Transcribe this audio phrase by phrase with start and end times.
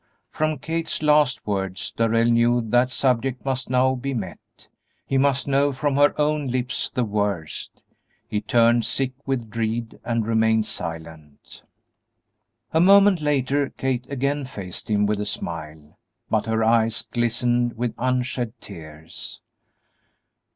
[0.31, 4.39] From Kate's last words Darrell knew that subject must now be met;
[5.05, 7.83] he must know from her own lips the worst.
[8.27, 11.61] He turned sick with dread and remained silent.
[12.71, 15.99] A moment later Kate again faced him with a smile,
[16.31, 19.39] but her eyes glistened with unshed tears.